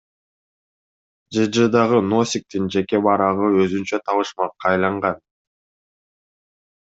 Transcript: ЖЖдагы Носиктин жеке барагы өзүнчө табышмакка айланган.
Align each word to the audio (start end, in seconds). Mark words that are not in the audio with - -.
ЖЖдагы 1.39 1.99
Носиктин 2.13 2.65
жеке 2.75 3.01
барагы 3.07 3.51
өзүнчө 3.65 4.01
табышмакка 4.09 4.71
айланган. 4.73 5.21